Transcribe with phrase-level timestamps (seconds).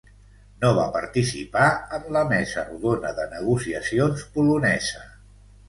[0.61, 1.65] No va participar
[1.99, 5.09] en la Mesa Rodona de Negociacions Polonesa.